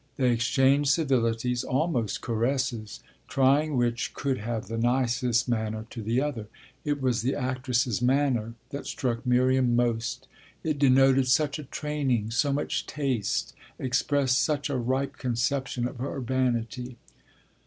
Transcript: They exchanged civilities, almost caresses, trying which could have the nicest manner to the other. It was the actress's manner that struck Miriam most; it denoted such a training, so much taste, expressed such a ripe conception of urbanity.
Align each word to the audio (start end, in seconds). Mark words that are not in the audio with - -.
They 0.15 0.31
exchanged 0.31 0.89
civilities, 0.89 1.63
almost 1.63 2.21
caresses, 2.21 3.01
trying 3.27 3.77
which 3.77 4.15
could 4.15 4.39
have 4.39 4.67
the 4.67 4.79
nicest 4.79 5.47
manner 5.47 5.85
to 5.91 6.01
the 6.01 6.19
other. 6.19 6.47
It 6.83 7.03
was 7.03 7.21
the 7.21 7.35
actress's 7.35 8.01
manner 8.01 8.55
that 8.71 8.87
struck 8.87 9.23
Miriam 9.27 9.75
most; 9.75 10.27
it 10.63 10.79
denoted 10.79 11.27
such 11.27 11.59
a 11.59 11.65
training, 11.65 12.31
so 12.31 12.51
much 12.51 12.87
taste, 12.87 13.53
expressed 13.77 14.41
such 14.43 14.71
a 14.71 14.75
ripe 14.75 15.17
conception 15.19 15.87
of 15.87 16.01
urbanity. 16.01 16.97